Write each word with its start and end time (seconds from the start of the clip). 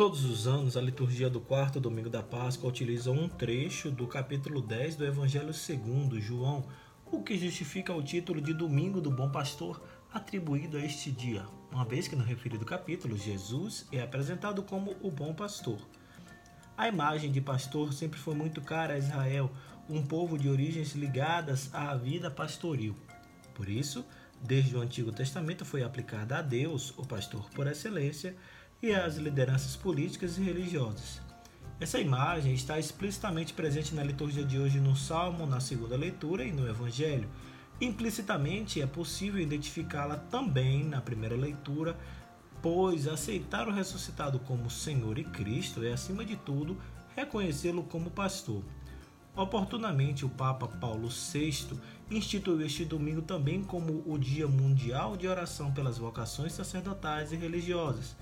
Todos 0.00 0.24
os 0.24 0.46
anos, 0.46 0.78
a 0.78 0.80
liturgia 0.80 1.28
do 1.28 1.42
quarto 1.42 1.78
domingo 1.78 2.08
da 2.08 2.22
Páscoa 2.22 2.70
utiliza 2.70 3.10
um 3.10 3.28
trecho 3.28 3.90
do 3.90 4.06
capítulo 4.06 4.62
10 4.62 4.96
do 4.96 5.04
Evangelho 5.04 5.52
segundo 5.52 6.18
João, 6.18 6.64
o 7.04 7.22
que 7.22 7.36
justifica 7.36 7.92
o 7.92 8.02
título 8.02 8.40
de 8.40 8.54
Domingo 8.54 8.98
do 8.98 9.10
Bom 9.10 9.30
Pastor 9.30 9.86
atribuído 10.10 10.78
a 10.78 10.80
este 10.82 11.10
dia, 11.12 11.44
uma 11.70 11.84
vez 11.84 12.08
que 12.08 12.16
no 12.16 12.24
referido 12.24 12.64
capítulo 12.64 13.14
Jesus 13.14 13.86
é 13.92 14.00
apresentado 14.00 14.62
como 14.62 14.96
o 15.02 15.10
bom 15.10 15.34
pastor. 15.34 15.78
A 16.78 16.88
imagem 16.88 17.30
de 17.30 17.42
pastor 17.42 17.92
sempre 17.92 18.18
foi 18.18 18.34
muito 18.34 18.62
cara 18.62 18.94
a 18.94 18.98
Israel, 18.98 19.50
um 19.86 20.02
povo 20.02 20.38
de 20.38 20.48
origens 20.48 20.94
ligadas 20.94 21.68
à 21.74 21.94
vida 21.94 22.30
pastoril. 22.30 22.96
Por 23.52 23.68
isso, 23.68 24.02
desde 24.40 24.74
o 24.74 24.80
Antigo 24.80 25.12
Testamento 25.12 25.66
foi 25.66 25.82
aplicada 25.82 26.38
a 26.38 26.40
Deus, 26.40 26.94
o 26.96 27.04
pastor 27.06 27.50
por 27.50 27.66
excelência, 27.66 28.34
e 28.82 28.94
às 28.94 29.16
lideranças 29.16 29.76
políticas 29.76 30.38
e 30.38 30.42
religiosas. 30.42 31.20
Essa 31.78 31.98
imagem 31.98 32.54
está 32.54 32.78
explicitamente 32.78 33.52
presente 33.52 33.94
na 33.94 34.02
liturgia 34.02 34.44
de 34.44 34.58
hoje 34.58 34.80
no 34.80 34.96
Salmo, 34.96 35.46
na 35.46 35.60
segunda 35.60 35.96
leitura 35.96 36.44
e 36.44 36.52
no 36.52 36.68
Evangelho. 36.68 37.28
Implicitamente 37.80 38.80
é 38.80 38.86
possível 38.86 39.40
identificá-la 39.40 40.16
também 40.16 40.84
na 40.84 41.00
primeira 41.00 41.36
leitura, 41.36 41.96
pois 42.62 43.06
aceitar 43.06 43.66
o 43.66 43.72
ressuscitado 43.72 44.38
como 44.40 44.70
Senhor 44.70 45.18
e 45.18 45.24
Cristo 45.24 45.82
é, 45.82 45.92
acima 45.92 46.24
de 46.24 46.36
tudo, 46.36 46.76
reconhecê-lo 47.16 47.82
como 47.84 48.10
pastor. 48.10 48.62
Oportunamente, 49.34 50.26
o 50.26 50.28
Papa 50.28 50.68
Paulo 50.68 51.08
VI 51.08 51.78
instituiu 52.10 52.60
este 52.60 52.84
domingo 52.84 53.22
também 53.22 53.62
como 53.62 54.02
o 54.06 54.18
Dia 54.18 54.46
Mundial 54.46 55.16
de 55.16 55.26
Oração 55.26 55.72
pelas 55.72 55.96
Vocações 55.96 56.52
Sacerdotais 56.52 57.32
e 57.32 57.36
Religiosas 57.36 58.16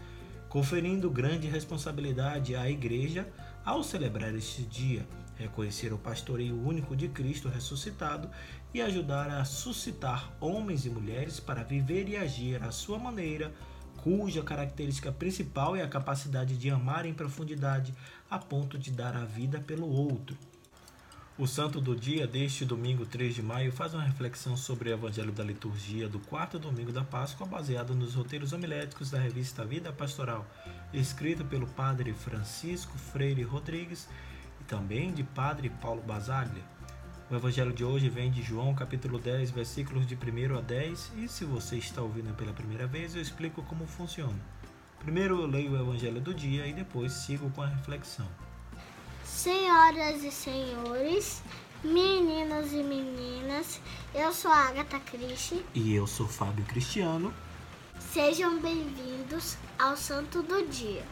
conferindo 0.48 1.10
grande 1.10 1.46
responsabilidade 1.46 2.54
à 2.54 2.68
Igreja 2.70 3.28
ao 3.64 3.82
celebrar 3.82 4.34
este 4.34 4.62
dia, 4.62 5.06
reconhecer 5.36 5.92
o 5.92 5.98
pastoreio 5.98 6.58
único 6.58 6.96
de 6.96 7.08
Cristo 7.08 7.48
ressuscitado 7.48 8.30
e 8.72 8.80
ajudar 8.80 9.30
a 9.30 9.44
suscitar 9.44 10.32
homens 10.40 10.86
e 10.86 10.90
mulheres 10.90 11.38
para 11.38 11.62
viver 11.62 12.08
e 12.08 12.16
agir 12.16 12.62
à 12.62 12.70
sua 12.70 12.98
maneira, 12.98 13.52
cuja 14.02 14.42
característica 14.42 15.12
principal 15.12 15.76
é 15.76 15.82
a 15.82 15.88
capacidade 15.88 16.56
de 16.56 16.70
amar 16.70 17.04
em 17.04 17.12
profundidade 17.12 17.94
a 18.30 18.38
ponto 18.38 18.78
de 18.78 18.90
dar 18.90 19.16
a 19.16 19.24
vida 19.24 19.60
pelo 19.60 19.88
outro. 19.88 20.36
O 21.38 21.46
santo 21.46 21.80
do 21.80 21.94
dia 21.94 22.26
deste 22.26 22.64
domingo 22.64 23.06
3 23.06 23.32
de 23.32 23.42
maio 23.42 23.70
faz 23.70 23.94
uma 23.94 24.02
reflexão 24.02 24.56
sobre 24.56 24.90
o 24.90 24.92
evangelho 24.92 25.30
da 25.30 25.44
liturgia 25.44 26.08
do 26.08 26.18
quarto 26.18 26.58
domingo 26.58 26.90
da 26.90 27.04
Páscoa, 27.04 27.46
baseado 27.46 27.94
nos 27.94 28.16
roteiros 28.16 28.52
homiléticos 28.52 29.08
da 29.08 29.20
revista 29.20 29.64
Vida 29.64 29.92
Pastoral, 29.92 30.44
escrita 30.92 31.44
pelo 31.44 31.68
padre 31.68 32.12
Francisco 32.12 32.98
Freire 32.98 33.44
Rodrigues 33.44 34.08
e 34.60 34.64
também 34.64 35.12
de 35.12 35.22
padre 35.22 35.70
Paulo 35.70 36.02
Basaglia. 36.02 36.64
O 37.30 37.36
evangelho 37.36 37.72
de 37.72 37.84
hoje 37.84 38.08
vem 38.08 38.32
de 38.32 38.42
João, 38.42 38.74
capítulo 38.74 39.16
10, 39.16 39.52
versículos 39.52 40.08
de 40.08 40.16
1 40.16 40.58
a 40.58 40.60
10, 40.60 41.12
e 41.18 41.28
se 41.28 41.44
você 41.44 41.76
está 41.76 42.02
ouvindo 42.02 42.34
pela 42.34 42.52
primeira 42.52 42.88
vez, 42.88 43.14
eu 43.14 43.22
explico 43.22 43.62
como 43.62 43.86
funciona. 43.86 44.40
Primeiro 44.98 45.40
eu 45.40 45.46
leio 45.46 45.70
o 45.70 45.80
evangelho 45.80 46.20
do 46.20 46.34
dia 46.34 46.66
e 46.66 46.72
depois 46.72 47.12
sigo 47.12 47.48
com 47.50 47.62
a 47.62 47.68
reflexão. 47.68 48.26
Senhoras 49.28 50.24
e 50.24 50.32
senhores, 50.32 51.42
meninos 51.84 52.72
e 52.72 52.82
meninas, 52.82 53.80
eu 54.12 54.32
sou 54.32 54.50
a 54.50 54.68
Agatha 54.68 54.98
Cristi. 54.98 55.64
E 55.74 55.94
eu 55.94 56.08
sou 56.08 56.26
Fábio 56.26 56.64
Cristiano. 56.64 57.32
Sejam 58.00 58.58
bem-vindos 58.58 59.56
ao 59.78 59.96
Santo 59.96 60.42
do 60.42 60.66
Dia. 60.66 61.04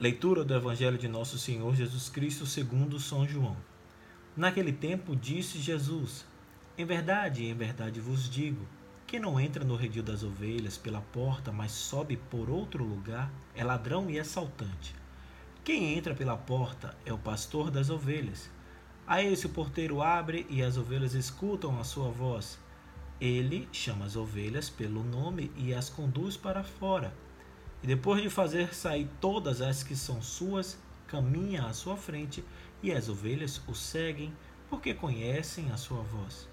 Leitura 0.00 0.44
do 0.44 0.54
Evangelho 0.54 0.96
de 0.96 1.08
Nosso 1.08 1.36
Senhor 1.36 1.74
Jesus 1.74 2.08
Cristo 2.08 2.46
segundo 2.46 2.98
São 2.98 3.28
João. 3.28 3.56
Naquele 4.34 4.72
tempo 4.72 5.14
disse 5.14 5.58
Jesus: 5.58 6.24
Em 6.78 6.86
verdade, 6.86 7.44
em 7.44 7.54
verdade 7.54 8.00
vos 8.00 8.30
digo, 8.30 8.66
quem 9.06 9.20
não 9.20 9.38
entra 9.38 9.64
no 9.64 9.76
redil 9.76 10.02
das 10.02 10.24
ovelhas 10.24 10.76
pela 10.76 11.00
porta, 11.00 11.52
mas 11.52 11.70
sobe 11.70 12.16
por 12.16 12.50
outro 12.50 12.82
lugar, 12.82 13.30
é 13.54 13.62
ladrão 13.62 14.10
e 14.10 14.18
assaltante. 14.18 14.96
Quem 15.62 15.96
entra 15.96 16.12
pela 16.12 16.36
porta 16.36 16.96
é 17.04 17.12
o 17.12 17.18
pastor 17.18 17.70
das 17.70 17.88
ovelhas. 17.88 18.50
A 19.06 19.22
esse 19.22 19.46
o 19.46 19.50
porteiro 19.50 20.02
abre 20.02 20.44
e 20.50 20.60
as 20.60 20.76
ovelhas 20.76 21.14
escutam 21.14 21.78
a 21.78 21.84
sua 21.84 22.10
voz. 22.10 22.58
Ele 23.20 23.68
chama 23.70 24.06
as 24.06 24.16
ovelhas 24.16 24.68
pelo 24.68 25.04
nome 25.04 25.52
e 25.56 25.72
as 25.72 25.88
conduz 25.88 26.36
para 26.36 26.64
fora. 26.64 27.14
E 27.84 27.86
depois 27.86 28.20
de 28.20 28.28
fazer 28.28 28.74
sair 28.74 29.08
todas 29.20 29.60
as 29.60 29.84
que 29.84 29.94
são 29.94 30.20
suas, 30.20 30.76
caminha 31.06 31.66
à 31.66 31.72
sua 31.72 31.96
frente 31.96 32.44
e 32.82 32.90
as 32.90 33.08
ovelhas 33.08 33.62
o 33.68 33.74
seguem 33.74 34.34
porque 34.68 34.92
conhecem 34.92 35.70
a 35.70 35.76
sua 35.76 36.02
voz 36.02 36.48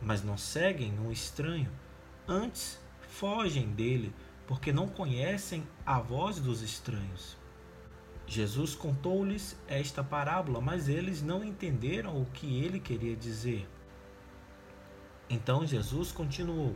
mas 0.00 0.22
não 0.22 0.36
seguem 0.36 0.98
um 0.98 1.10
estranho. 1.10 1.70
Antes, 2.26 2.80
fogem 3.00 3.70
dele, 3.70 4.14
porque 4.46 4.72
não 4.72 4.88
conhecem 4.88 5.66
a 5.84 6.00
voz 6.00 6.38
dos 6.38 6.62
estranhos. 6.62 7.36
Jesus 8.26 8.74
contou-lhes 8.74 9.56
esta 9.66 10.04
parábola, 10.04 10.60
mas 10.60 10.88
eles 10.88 11.20
não 11.20 11.42
entenderam 11.42 12.20
o 12.20 12.26
que 12.26 12.62
ele 12.62 12.78
queria 12.78 13.16
dizer. 13.16 13.68
Então 15.28 15.66
Jesus 15.66 16.12
continuou: 16.12 16.74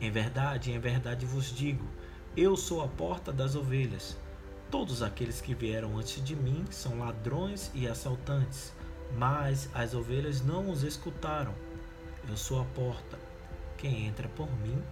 Em 0.00 0.10
verdade, 0.10 0.72
em 0.72 0.78
verdade 0.78 1.26
vos 1.26 1.54
digo, 1.54 1.86
eu 2.36 2.56
sou 2.56 2.82
a 2.82 2.88
porta 2.88 3.30
das 3.30 3.54
ovelhas. 3.54 4.18
Todos 4.70 5.02
aqueles 5.02 5.42
que 5.42 5.54
vieram 5.54 5.98
antes 5.98 6.24
de 6.24 6.34
mim 6.34 6.64
são 6.70 6.98
ladrões 6.98 7.70
e 7.74 7.86
assaltantes, 7.86 8.72
mas 9.18 9.68
as 9.74 9.92
ovelhas 9.92 10.40
não 10.40 10.70
os 10.70 10.82
escutaram. 10.82 11.54
Eu 12.28 12.36
sou 12.36 12.60
a 12.60 12.64
porta. 12.64 13.18
Quem 13.76 14.06
entra 14.06 14.28
por 14.28 14.50
mim 14.60 14.82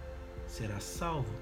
será 0.47 0.79
salvo. 0.79 1.33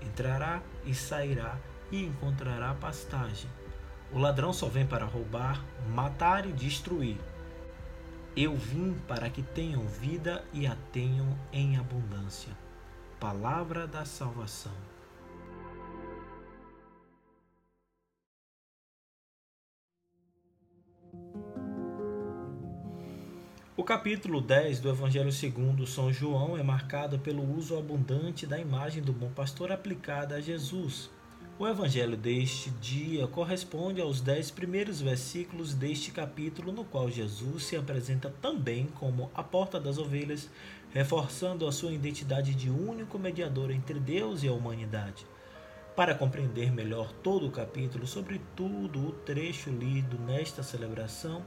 Entrará 0.00 0.62
e 0.84 0.94
sairá 0.94 1.56
e 1.90 2.04
encontrará 2.04 2.74
pastagem. 2.74 3.50
O 4.12 4.18
ladrão 4.18 4.52
só 4.52 4.66
vem 4.66 4.86
para 4.86 5.06
roubar, 5.06 5.64
matar 5.88 6.46
e 6.46 6.52
destruir. 6.52 7.18
Eu 8.36 8.56
vim 8.56 8.94
para 9.06 9.30
que 9.30 9.42
tenham 9.42 9.86
vida 9.86 10.44
e 10.52 10.66
a 10.66 10.76
tenham 10.92 11.38
em 11.52 11.76
abundância. 11.76 12.52
Palavra 13.20 13.86
da 13.86 14.04
salvação. 14.04 14.72
O 23.82 23.84
capítulo 23.84 24.40
10 24.40 24.78
do 24.78 24.88
Evangelho 24.88 25.32
segundo 25.32 25.88
São 25.88 26.12
João 26.12 26.56
é 26.56 26.62
marcado 26.62 27.18
pelo 27.18 27.42
uso 27.42 27.76
abundante 27.76 28.46
da 28.46 28.56
imagem 28.56 29.02
do 29.02 29.12
bom 29.12 29.28
pastor 29.30 29.72
aplicada 29.72 30.36
a 30.36 30.40
Jesus. 30.40 31.10
O 31.58 31.66
evangelho 31.66 32.16
deste 32.16 32.70
dia 32.70 33.26
corresponde 33.26 34.00
aos 34.00 34.20
dez 34.20 34.52
primeiros 34.52 35.00
versículos 35.00 35.74
deste 35.74 36.12
capítulo, 36.12 36.70
no 36.70 36.84
qual 36.84 37.10
Jesus 37.10 37.64
se 37.64 37.74
apresenta 37.74 38.32
também 38.40 38.86
como 38.86 39.32
a 39.34 39.42
porta 39.42 39.80
das 39.80 39.98
ovelhas, 39.98 40.48
reforçando 40.92 41.66
a 41.66 41.72
sua 41.72 41.90
identidade 41.90 42.54
de 42.54 42.70
único 42.70 43.18
mediador 43.18 43.72
entre 43.72 43.98
Deus 43.98 44.44
e 44.44 44.48
a 44.48 44.52
humanidade. 44.52 45.26
Para 45.96 46.14
compreender 46.14 46.72
melhor 46.72 47.12
todo 47.12 47.48
o 47.48 47.50
capítulo, 47.50 48.06
sobretudo 48.06 49.08
o 49.08 49.12
trecho 49.12 49.70
lido 49.70 50.16
nesta 50.20 50.62
celebração, 50.62 51.42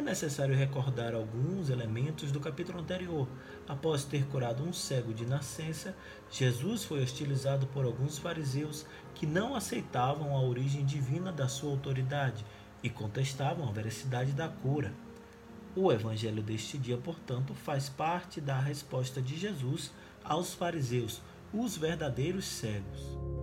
é 0.00 0.02
necessário 0.02 0.56
recordar 0.56 1.14
alguns 1.14 1.68
elementos 1.68 2.32
do 2.32 2.40
capítulo 2.40 2.80
anterior. 2.80 3.28
Após 3.68 4.02
ter 4.02 4.24
curado 4.24 4.64
um 4.64 4.72
cego 4.72 5.12
de 5.12 5.26
nascença, 5.26 5.94
Jesus 6.30 6.84
foi 6.84 7.02
hostilizado 7.02 7.66
por 7.66 7.84
alguns 7.84 8.16
fariseus 8.16 8.86
que 9.14 9.26
não 9.26 9.54
aceitavam 9.54 10.34
a 10.34 10.40
origem 10.40 10.86
divina 10.86 11.30
da 11.30 11.48
sua 11.48 11.70
autoridade 11.70 12.46
e 12.82 12.88
contestavam 12.88 13.68
a 13.68 13.72
veracidade 13.72 14.32
da 14.32 14.48
cura. 14.48 14.90
O 15.76 15.92
evangelho 15.92 16.42
deste 16.42 16.78
dia, 16.78 16.96
portanto, 16.96 17.54
faz 17.54 17.90
parte 17.90 18.40
da 18.40 18.58
resposta 18.58 19.20
de 19.20 19.36
Jesus 19.36 19.92
aos 20.24 20.54
fariseus, 20.54 21.20
os 21.52 21.76
verdadeiros 21.76 22.46
cegos. 22.46 23.39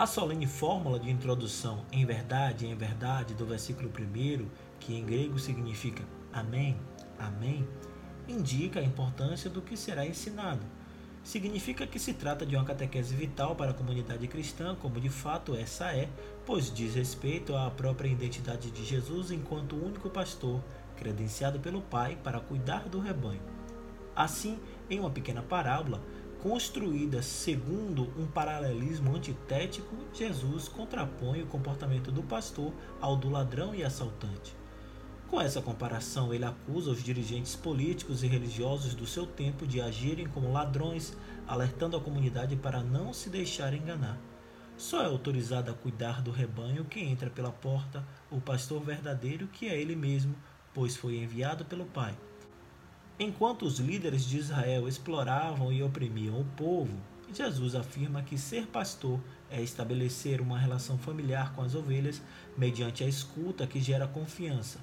A 0.00 0.06
solene 0.06 0.46
fórmula 0.46 0.98
de 0.98 1.10
introdução 1.10 1.84
em 1.92 2.06
verdade, 2.06 2.66
em 2.66 2.74
verdade, 2.74 3.34
do 3.34 3.44
versículo 3.44 3.90
1, 3.90 4.46
que 4.80 4.94
em 4.94 5.04
grego 5.04 5.38
significa 5.38 6.02
Amém, 6.32 6.74
Amém, 7.18 7.68
indica 8.26 8.80
a 8.80 8.82
importância 8.82 9.50
do 9.50 9.60
que 9.60 9.76
será 9.76 10.06
ensinado. 10.06 10.62
significa 11.22 11.86
que 11.86 11.98
se 11.98 12.14
trata 12.14 12.46
de 12.46 12.56
uma 12.56 12.64
catequese 12.64 13.14
vital 13.14 13.54
para 13.54 13.72
a 13.72 13.74
comunidade 13.74 14.26
cristã, 14.26 14.74
como 14.74 14.98
de 14.98 15.10
fato 15.10 15.54
essa 15.54 15.94
é, 15.94 16.08
pois 16.46 16.72
diz 16.72 16.94
respeito 16.94 17.54
à 17.54 17.70
própria 17.70 18.08
identidade 18.08 18.70
de 18.70 18.82
Jesus 18.82 19.30
enquanto 19.30 19.76
único 19.76 20.08
pastor, 20.08 20.62
credenciado 20.96 21.60
pelo 21.60 21.82
Pai 21.82 22.16
para 22.24 22.40
cuidar 22.40 22.88
do 22.88 23.00
rebanho. 23.00 23.42
Assim, 24.16 24.58
em 24.88 24.98
uma 24.98 25.10
pequena 25.10 25.42
parábola, 25.42 26.00
construída 26.42 27.22
segundo 27.22 28.12
um 28.16 28.26
paralelismo 28.26 29.14
antitético, 29.14 29.94
Jesus 30.12 30.68
contrapõe 30.68 31.42
o 31.42 31.46
comportamento 31.46 32.10
do 32.10 32.22
pastor 32.22 32.72
ao 33.00 33.16
do 33.16 33.28
ladrão 33.28 33.74
e 33.74 33.84
assaltante. 33.84 34.56
Com 35.28 35.40
essa 35.40 35.62
comparação, 35.62 36.34
ele 36.34 36.44
acusa 36.44 36.90
os 36.90 37.04
dirigentes 37.04 37.54
políticos 37.54 38.22
e 38.22 38.26
religiosos 38.26 38.94
do 38.94 39.06
seu 39.06 39.26
tempo 39.26 39.66
de 39.66 39.80
agirem 39.80 40.26
como 40.26 40.52
ladrões, 40.52 41.16
alertando 41.46 41.96
a 41.96 42.00
comunidade 42.00 42.56
para 42.56 42.82
não 42.82 43.12
se 43.12 43.30
deixar 43.30 43.72
enganar. 43.72 44.18
Só 44.76 45.02
é 45.02 45.06
autorizado 45.06 45.70
a 45.70 45.74
cuidar 45.74 46.22
do 46.22 46.30
rebanho 46.30 46.86
quem 46.86 47.12
entra 47.12 47.30
pela 47.30 47.52
porta, 47.52 48.04
o 48.30 48.40
pastor 48.40 48.82
verdadeiro, 48.82 49.46
que 49.46 49.66
é 49.66 49.78
ele 49.78 49.94
mesmo, 49.94 50.34
pois 50.74 50.96
foi 50.96 51.18
enviado 51.18 51.64
pelo 51.64 51.84
Pai. 51.84 52.16
Enquanto 53.20 53.66
os 53.66 53.78
líderes 53.78 54.24
de 54.24 54.38
Israel 54.38 54.88
exploravam 54.88 55.72
e 55.72 55.80
oprimiam 55.80 56.40
o 56.40 56.44
povo, 56.56 56.98
Jesus 57.32 57.76
afirma 57.76 58.22
que 58.22 58.36
ser 58.36 58.66
pastor 58.66 59.20
é 59.48 59.62
estabelecer 59.62 60.40
uma 60.40 60.58
relação 60.58 60.98
familiar 60.98 61.54
com 61.54 61.62
as 61.62 61.76
ovelhas 61.76 62.20
mediante 62.56 63.04
a 63.04 63.06
escuta 63.06 63.66
que 63.66 63.80
gera 63.80 64.08
confiança 64.08 64.80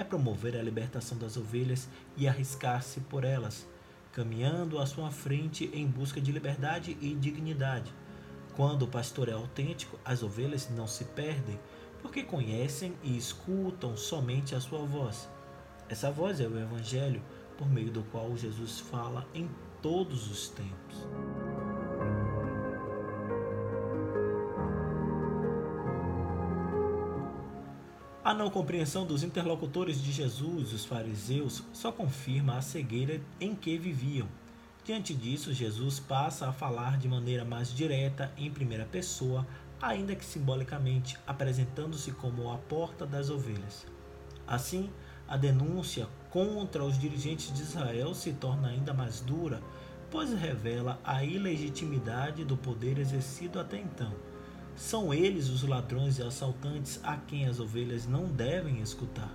é 0.00 0.04
promover 0.04 0.56
a 0.56 0.62
libertação 0.62 1.18
das 1.18 1.36
ovelhas 1.36 1.86
e 2.16 2.26
arriscar-se 2.26 3.00
por 3.00 3.22
elas, 3.22 3.68
caminhando 4.12 4.78
à 4.78 4.86
sua 4.86 5.10
frente 5.10 5.70
em 5.74 5.86
busca 5.86 6.18
de 6.18 6.32
liberdade 6.32 6.96
e 7.02 7.14
dignidade. 7.14 7.92
Quando 8.56 8.82
o 8.82 8.88
pastor 8.88 9.28
é 9.28 9.32
autêntico, 9.32 10.00
as 10.02 10.22
ovelhas 10.22 10.70
não 10.70 10.86
se 10.86 11.04
perdem, 11.04 11.60
porque 12.00 12.22
conhecem 12.22 12.94
e 13.02 13.14
escutam 13.14 13.94
somente 13.94 14.54
a 14.54 14.60
sua 14.60 14.86
voz. 14.86 15.28
Essa 15.86 16.10
voz 16.10 16.40
é 16.40 16.48
o 16.48 16.58
Evangelho, 16.58 17.22
por 17.60 17.68
meio 17.68 17.90
do 17.90 18.02
qual 18.04 18.34
Jesus 18.34 18.80
fala 18.80 19.28
em 19.34 19.46
todos 19.82 20.30
os 20.30 20.48
tempos. 20.48 21.06
A 28.24 28.32
não 28.32 28.48
compreensão 28.48 29.04
dos 29.04 29.22
interlocutores 29.22 30.02
de 30.02 30.10
Jesus, 30.10 30.72
os 30.72 30.86
fariseus, 30.86 31.62
só 31.70 31.92
confirma 31.92 32.56
a 32.56 32.62
cegueira 32.62 33.20
em 33.38 33.54
que 33.54 33.76
viviam. 33.76 34.26
Diante 34.82 35.12
disso, 35.12 35.52
Jesus 35.52 36.00
passa 36.00 36.48
a 36.48 36.52
falar 36.52 36.96
de 36.96 37.08
maneira 37.08 37.44
mais 37.44 37.74
direta, 37.74 38.32
em 38.38 38.50
primeira 38.50 38.86
pessoa, 38.86 39.46
ainda 39.82 40.16
que 40.16 40.24
simbolicamente, 40.24 41.18
apresentando-se 41.26 42.12
como 42.12 42.50
a 42.50 42.56
porta 42.56 43.04
das 43.04 43.28
ovelhas. 43.28 43.86
Assim, 44.46 44.88
a 45.30 45.38
denúncia 45.38 46.06
contra 46.28 46.84
os 46.84 46.98
dirigentes 46.98 47.54
de 47.54 47.62
Israel 47.62 48.12
se 48.12 48.34
torna 48.34 48.68
ainda 48.68 48.92
mais 48.92 49.20
dura, 49.20 49.62
pois 50.10 50.34
revela 50.34 51.00
a 51.02 51.24
ilegitimidade 51.24 52.44
do 52.44 52.56
poder 52.56 52.98
exercido 52.98 53.58
até 53.58 53.78
então 53.78 54.12
são 54.80 55.12
eles 55.12 55.50
os 55.50 55.62
ladrões 55.62 56.18
e 56.18 56.22
assaltantes 56.22 56.98
a 57.02 57.14
quem 57.14 57.46
as 57.46 57.60
ovelhas 57.60 58.06
não 58.06 58.24
devem 58.24 58.80
escutar. 58.80 59.30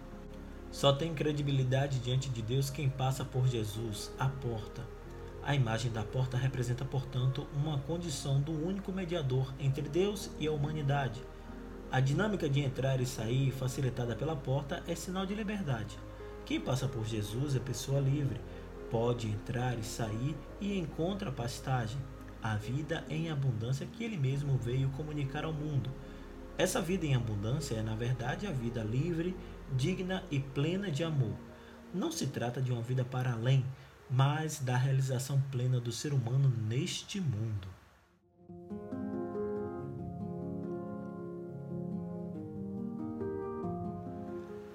Só 0.72 0.92
tem 0.92 1.14
credibilidade 1.14 2.00
diante 2.00 2.30
de 2.30 2.42
Deus 2.42 2.72
quem 2.72 2.90
passa 2.90 3.24
por 3.24 3.48
Jesus, 3.48 4.12
a 4.18 4.28
porta. 4.28 4.84
A 5.44 5.54
imagem 5.54 5.92
da 5.92 6.04
porta 6.04 6.36
representa, 6.36 6.84
portanto, 6.84 7.46
uma 7.54 7.78
condição 7.78 8.42
do 8.42 8.52
único 8.52 8.92
mediador 8.92 9.54
entre 9.60 9.88
Deus 9.88 10.32
e 10.40 10.48
a 10.48 10.52
humanidade. 10.52 11.22
A 11.96 12.02
dinâmica 12.02 12.50
de 12.50 12.60
entrar 12.60 13.00
e 13.00 13.06
sair, 13.06 13.52
facilitada 13.52 14.18
pela 14.18 14.36
porta, 14.36 14.84
é 14.86 14.94
sinal 14.94 15.26
de 15.26 15.34
liberdade. 15.34 15.98
Quem 16.46 16.60
passa 16.60 16.90
por 16.90 17.06
Jesus 17.06 17.56
é 17.56 17.60
pessoa 17.60 18.02
livre, 18.02 18.42
pode 18.92 19.30
entrar 19.30 19.80
e 19.80 19.84
sair 19.86 20.36
e 20.60 20.78
encontra 20.78 21.32
pastagem 21.32 21.98
a 22.44 22.58
vida 22.58 23.06
em 23.10 23.30
abundância 23.30 23.86
que 23.86 24.04
ele 24.04 24.18
mesmo 24.18 24.58
veio 24.58 24.90
comunicar 24.90 25.46
ao 25.46 25.54
mundo. 25.54 25.90
Essa 26.58 26.82
vida 26.82 27.06
em 27.06 27.16
abundância 27.16 27.76
é, 27.76 27.82
na 27.82 27.96
verdade, 27.96 28.46
a 28.46 28.52
vida 28.52 28.84
livre, 28.84 29.34
digna 29.72 30.22
e 30.30 30.38
plena 30.38 30.92
de 30.92 31.02
amor. 31.02 31.38
Não 31.94 32.12
se 32.12 32.28
trata 32.28 32.62
de 32.62 32.74
uma 32.74 32.82
vida 32.82 33.06
para 33.06 33.32
além, 33.32 33.66
mas 34.12 34.60
da 34.60 34.76
realização 34.76 35.42
plena 35.50 35.80
do 35.80 35.94
ser 35.94 36.12
humano 36.12 36.52
neste 36.68 37.22
mundo. 37.22 37.75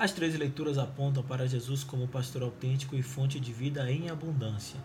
As 0.01 0.13
três 0.13 0.35
leituras 0.35 0.79
apontam 0.79 1.23
para 1.23 1.47
Jesus 1.47 1.85
como 1.85 2.09
pastor 2.09 2.41
autêntico 2.41 2.97
e 2.97 3.03
fonte 3.03 3.39
de 3.39 3.53
vida 3.53 3.93
em 3.93 4.09
abundância. 4.09 4.81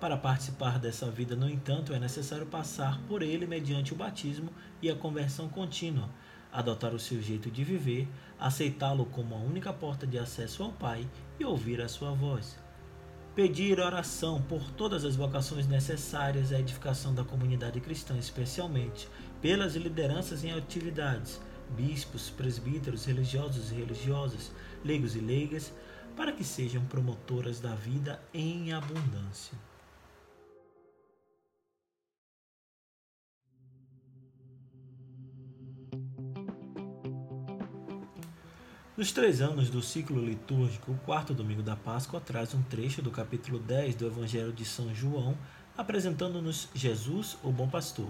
Para 0.00 0.16
participar 0.16 0.78
dessa 0.78 1.10
vida, 1.10 1.36
no 1.36 1.50
entanto, 1.50 1.92
é 1.92 1.98
necessário 1.98 2.46
passar 2.46 2.98
por 3.02 3.20
ele 3.20 3.46
mediante 3.46 3.92
o 3.92 3.96
batismo 3.96 4.48
e 4.80 4.88
a 4.88 4.94
conversão 4.94 5.50
contínua, 5.50 6.08
adotar 6.50 6.94
o 6.94 6.98
seu 6.98 7.20
jeito 7.20 7.50
de 7.50 7.62
viver, 7.62 8.08
aceitá-lo 8.40 9.04
como 9.04 9.34
a 9.34 9.38
única 9.38 9.70
porta 9.70 10.06
de 10.06 10.18
acesso 10.18 10.62
ao 10.62 10.72
Pai 10.72 11.06
e 11.38 11.44
ouvir 11.44 11.82
a 11.82 11.88
sua 11.88 12.12
voz. 12.12 12.58
Pedir 13.34 13.78
oração 13.78 14.40
por 14.40 14.70
todas 14.70 15.04
as 15.04 15.14
vocações 15.14 15.66
necessárias 15.66 16.52
à 16.52 16.58
edificação 16.58 17.14
da 17.14 17.22
comunidade 17.22 17.80
cristã, 17.82 18.16
especialmente 18.16 19.10
pelas 19.42 19.74
lideranças 19.74 20.42
em 20.42 20.52
atividades, 20.52 21.38
bispos, 21.70 22.30
presbíteros, 22.30 23.04
religiosos 23.04 23.70
e 23.70 23.74
religiosas, 23.74 24.52
leigos 24.84 25.16
e 25.16 25.20
leigas, 25.20 25.72
para 26.16 26.32
que 26.32 26.44
sejam 26.44 26.84
promotoras 26.86 27.60
da 27.60 27.74
vida 27.74 28.20
em 28.32 28.72
abundância. 28.72 29.58
Nos 38.96 39.10
três 39.10 39.40
anos 39.40 39.68
do 39.68 39.82
ciclo 39.82 40.24
litúrgico, 40.24 40.92
o 40.92 40.98
quarto 40.98 41.34
domingo 41.34 41.64
da 41.64 41.74
Páscoa 41.74 42.20
traz 42.20 42.54
um 42.54 42.62
trecho 42.62 43.02
do 43.02 43.10
capítulo 43.10 43.58
10 43.58 43.96
do 43.96 44.06
Evangelho 44.06 44.52
de 44.52 44.64
São 44.64 44.94
João, 44.94 45.36
apresentando-nos 45.76 46.68
Jesus, 46.72 47.36
o 47.42 47.50
bom 47.50 47.68
pastor. 47.68 48.08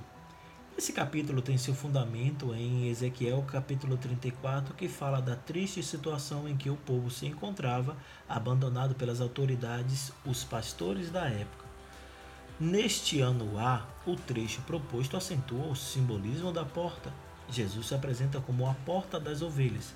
Esse 0.77 0.93
capítulo 0.93 1.41
tem 1.41 1.57
seu 1.57 1.75
fundamento 1.75 2.53
em 2.55 2.89
Ezequiel 2.89 3.43
capítulo 3.43 3.97
34, 3.97 4.75
que 4.75 4.89
fala 4.89 5.23
da 5.23 5.37
triste 5.37 5.83
situação 5.83 6.49
em 6.49 6.57
que 6.57 6.69
o 6.69 6.77
povo 6.77 7.11
se 7.11 7.27
encontrava, 7.27 7.97
abandonado 8.29 8.95
pelas 8.95 9.21
autoridades, 9.21 10.13
os 10.27 10.43
pastores 10.43 11.11
da 11.11 11.29
época. 11.29 11.65
Neste 12.59 13.21
ano 13.21 13.59
A, 13.59 13.87
o 14.05 14.17
trecho 14.17 14.63
proposto 14.63 15.17
acentua 15.17 15.67
o 15.67 15.77
simbolismo 15.77 16.53
da 16.53 16.65
porta. 16.65 17.13
Jesus 17.49 17.87
se 17.87 17.95
apresenta 17.95 18.41
como 18.41 18.69
a 18.69 18.75
porta 18.75 19.21
das 19.21 19.43
ovelhas 19.43 19.95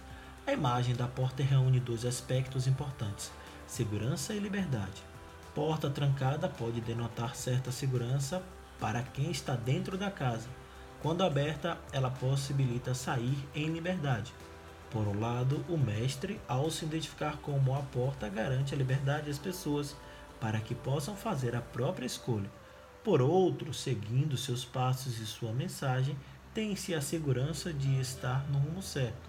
a 0.48 0.52
imagem 0.54 0.94
da 0.94 1.06
porta 1.06 1.42
reúne 1.42 1.78
dois 1.78 2.06
aspectos 2.06 2.66
importantes: 2.66 3.30
segurança 3.66 4.32
e 4.32 4.38
liberdade. 4.38 5.02
Porta 5.54 5.90
trancada 5.90 6.48
pode 6.48 6.80
denotar 6.80 7.36
certa 7.36 7.70
segurança 7.70 8.42
para 8.80 9.02
quem 9.02 9.30
está 9.30 9.54
dentro 9.54 9.98
da 9.98 10.10
casa. 10.10 10.48
Quando 11.00 11.22
aberta, 11.22 11.78
ela 11.92 12.10
possibilita 12.10 12.94
sair 12.94 13.38
em 13.54 13.66
liberdade. 13.66 14.32
Por 14.90 15.06
um 15.06 15.20
lado, 15.20 15.64
o 15.68 15.76
mestre, 15.76 16.40
ao 16.48 16.70
se 16.70 16.84
identificar 16.84 17.36
como 17.38 17.74
a 17.74 17.82
porta, 17.82 18.28
garante 18.28 18.74
a 18.74 18.76
liberdade 18.76 19.30
às 19.30 19.38
pessoas 19.38 19.94
para 20.40 20.60
que 20.60 20.74
possam 20.74 21.14
fazer 21.14 21.54
a 21.54 21.60
própria 21.60 22.06
escolha. 22.06 22.50
Por 23.04 23.22
outro, 23.22 23.72
seguindo 23.72 24.36
seus 24.36 24.64
passos 24.64 25.20
e 25.20 25.26
sua 25.26 25.52
mensagem, 25.52 26.16
tem-se 26.52 26.94
a 26.94 27.00
segurança 27.00 27.72
de 27.72 28.00
estar 28.00 28.44
no 28.50 28.58
rumo 28.58 28.82
certo. 28.82 29.28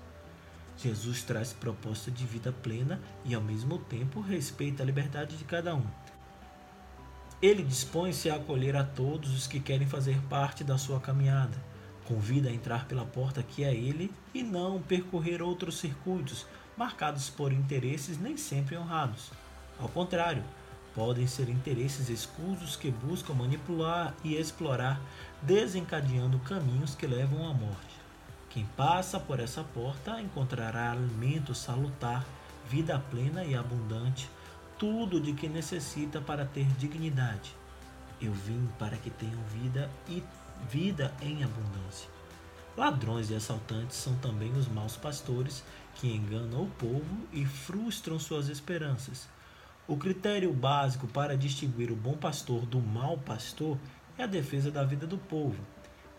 Jesus 0.77 1.23
traz 1.23 1.51
proposta 1.51 2.09
de 2.09 2.25
vida 2.25 2.51
plena 2.51 2.99
e, 3.25 3.35
ao 3.35 3.41
mesmo 3.41 3.77
tempo, 3.77 4.21
respeita 4.21 4.81
a 4.81 4.85
liberdade 4.85 5.35
de 5.35 5.43
cada 5.43 5.75
um. 5.75 5.85
Ele 7.41 7.63
dispõe-se 7.63 8.29
a 8.29 8.35
acolher 8.35 8.75
a 8.75 8.83
todos 8.83 9.33
os 9.33 9.47
que 9.47 9.61
querem 9.61 9.87
fazer 9.87 10.19
parte 10.23 10.61
da 10.61 10.77
sua 10.77 10.99
caminhada. 10.99 11.57
Convida 12.05 12.49
a 12.49 12.53
entrar 12.53 12.85
pela 12.85 13.05
porta 13.05 13.41
que 13.41 13.63
é 13.63 13.73
ele 13.73 14.11
e 14.33 14.43
não 14.43 14.81
percorrer 14.81 15.41
outros 15.41 15.77
circuitos 15.77 16.45
marcados 16.75 17.29
por 17.29 17.53
interesses 17.53 18.19
nem 18.19 18.35
sempre 18.35 18.75
honrados. 18.75 19.31
Ao 19.79 19.87
contrário, 19.87 20.43
podem 20.93 21.27
ser 21.27 21.47
interesses 21.47 22.09
escusos 22.09 22.75
que 22.75 22.91
buscam 22.91 23.33
manipular 23.33 24.13
e 24.21 24.35
explorar, 24.35 24.99
desencadeando 25.41 26.39
caminhos 26.39 26.93
que 26.93 27.07
levam 27.07 27.49
à 27.49 27.53
morte. 27.53 27.95
Quem 28.49 28.65
passa 28.75 29.17
por 29.17 29.39
essa 29.39 29.63
porta 29.63 30.19
encontrará 30.19 30.91
alimento 30.91 31.55
salutar, 31.55 32.25
vida 32.67 32.99
plena 33.09 33.45
e 33.45 33.55
abundante, 33.55 34.29
tudo 34.79 35.19
de 35.19 35.33
que 35.33 35.49
necessita 35.49 36.21
para 36.21 36.45
ter 36.45 36.65
dignidade. 36.77 37.53
Eu 38.19 38.31
vim 38.31 38.67
para 38.79 38.95
que 38.95 39.09
tenham 39.09 39.43
vida 39.53 39.89
e 40.07 40.23
vida 40.69 41.13
em 41.21 41.43
abundância. 41.43 42.09
Ladrões 42.77 43.29
e 43.29 43.35
assaltantes 43.35 43.97
são 43.97 44.15
também 44.15 44.53
os 44.53 44.69
maus 44.69 44.95
pastores 44.95 45.65
que 45.95 46.07
enganam 46.07 46.63
o 46.63 46.69
povo 46.71 47.27
e 47.33 47.45
frustram 47.45 48.17
suas 48.17 48.47
esperanças. 48.47 49.27
O 49.85 49.97
critério 49.97 50.53
básico 50.53 51.07
para 51.07 51.35
distinguir 51.35 51.91
o 51.91 51.95
bom 51.95 52.15
pastor 52.15 52.65
do 52.65 52.79
mau 52.79 53.17
pastor 53.17 53.77
é 54.17 54.23
a 54.23 54.27
defesa 54.27 54.71
da 54.71 54.83
vida 54.85 55.05
do 55.05 55.17
povo. 55.17 55.61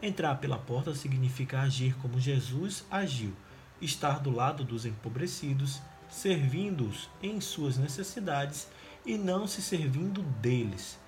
Entrar 0.03 0.35
pela 0.37 0.59
porta 0.59 0.95
significa 0.95 1.61
agir 1.61 1.95
como 1.97 2.21
Jesus 2.21 2.85
agiu, 2.91 3.33
estar 3.81 4.19
do 4.21 4.31
lado 4.31 4.65
dos 4.65 4.85
empobrecidos, 4.85 5.81
servindo-os 6.11 7.09
em 7.23 7.41
suas 7.41 7.79
necessidades 7.79 8.69
e 9.05 9.17
não 9.17 9.47
se 9.47 9.63
servindo 9.63 10.23
deles. 10.23 10.99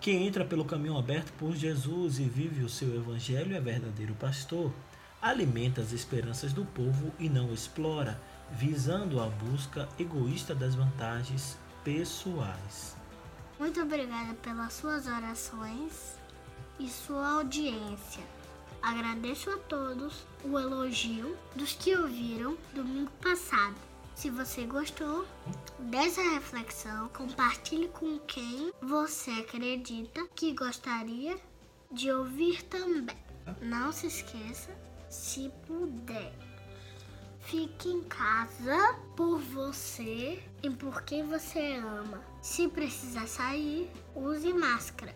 Quem 0.00 0.26
entra 0.26 0.44
pelo 0.44 0.64
caminho 0.64 0.96
aberto 0.96 1.30
por 1.34 1.54
Jesus 1.54 2.18
e 2.18 2.24
vive 2.24 2.64
o 2.64 2.68
seu 2.68 2.94
evangelho 2.96 3.54
é 3.54 3.60
verdadeiro 3.60 4.14
pastor. 4.14 4.72
Alimenta 5.20 5.82
as 5.82 5.92
esperanças 5.92 6.54
do 6.54 6.64
povo 6.64 7.12
e 7.18 7.28
não 7.28 7.52
explora, 7.52 8.18
visando 8.50 9.20
a 9.20 9.26
busca 9.26 9.86
egoísta 9.98 10.54
das 10.54 10.74
vantagens 10.74 11.58
pessoais. 11.84 12.96
Muito 13.58 13.78
obrigada 13.82 14.32
pelas 14.34 14.72
suas 14.72 15.06
orações 15.06 16.14
e 16.78 16.88
sua 16.88 17.32
audiência. 17.34 18.24
Agradeço 18.82 19.50
a 19.50 19.58
todos 19.58 20.24
o 20.42 20.58
elogio 20.58 21.36
dos 21.54 21.74
que 21.74 21.94
ouviram 21.94 22.56
domingo 22.74 23.10
passado. 23.20 23.89
Se 24.14 24.28
você 24.28 24.64
gostou 24.66 25.26
dessa 25.78 26.20
reflexão, 26.20 27.08
compartilhe 27.08 27.88
com 27.88 28.18
quem 28.20 28.72
você 28.82 29.30
acredita 29.30 30.26
que 30.34 30.52
gostaria 30.54 31.38
de 31.90 32.10
ouvir 32.12 32.62
também. 32.64 33.16
Não 33.62 33.90
se 33.90 34.06
esqueça, 34.06 34.70
se 35.08 35.50
puder, 35.66 36.32
fique 37.40 37.88
em 37.88 38.02
casa 38.04 38.94
por 39.16 39.38
você 39.38 40.42
e 40.62 40.70
por 40.70 41.02
quem 41.02 41.26
você 41.26 41.76
ama. 41.76 42.22
Se 42.42 42.68
precisar 42.68 43.26
sair, 43.26 43.90
use 44.14 44.52
máscara 44.52 45.14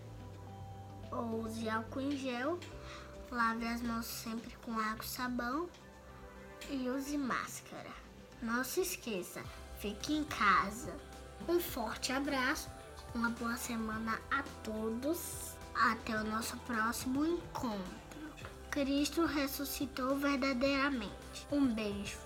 ou 1.13 1.43
use 1.43 1.69
álcool 1.69 2.01
em 2.01 2.17
gel. 2.17 2.59
Lave 3.31 3.67
as 3.67 3.83
mãos 3.83 4.07
sempre 4.07 4.55
com 4.65 4.79
água 4.79 5.05
e 5.05 5.09
sabão 5.09 5.69
e 6.71 6.89
use 6.89 7.17
máscara. 7.19 7.91
Não 8.45 8.63
se 8.63 8.83
esqueça, 8.83 9.43
fique 9.79 10.13
em 10.13 10.23
casa. 10.23 10.95
Um 11.49 11.59
forte 11.59 12.13
abraço, 12.13 12.69
uma 13.15 13.31
boa 13.31 13.57
semana 13.57 14.21
a 14.31 14.43
todos. 14.63 15.55
Até 15.75 16.15
o 16.15 16.25
nosso 16.25 16.55
próximo 16.59 17.25
encontro. 17.25 18.05
Cristo 18.71 19.25
ressuscitou 19.25 20.17
verdadeiramente. 20.19 21.47
Um 21.51 21.67
beijo. 21.67 22.19